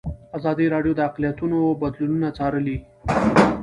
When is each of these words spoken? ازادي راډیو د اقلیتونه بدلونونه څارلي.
ازادي 0.37 0.65
راډیو 0.73 0.93
د 0.95 0.99
اقلیتونه 1.09 1.57
بدلونونه 1.81 2.27
څارلي. 2.37 2.77